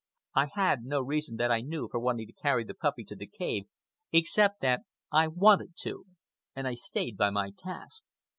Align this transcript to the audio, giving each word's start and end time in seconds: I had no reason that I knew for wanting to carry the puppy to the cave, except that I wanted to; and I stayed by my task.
I 0.35 0.47
had 0.55 0.81
no 0.81 0.99
reason 0.99 1.37
that 1.37 1.51
I 1.51 1.61
knew 1.61 1.87
for 1.87 1.99
wanting 1.99 2.25
to 2.25 2.33
carry 2.33 2.63
the 2.63 2.73
puppy 2.73 3.03
to 3.03 3.15
the 3.15 3.27
cave, 3.27 3.67
except 4.11 4.59
that 4.61 4.81
I 5.11 5.27
wanted 5.27 5.73
to; 5.81 6.05
and 6.55 6.67
I 6.67 6.73
stayed 6.73 7.17
by 7.17 7.29
my 7.29 7.51
task. 7.55 8.01